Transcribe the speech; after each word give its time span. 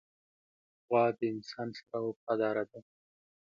غوا 0.87 1.03
د 1.17 1.19
انسان 1.33 1.69
سره 1.79 1.97
وفاداره 2.07 2.63
ده. 2.71 2.79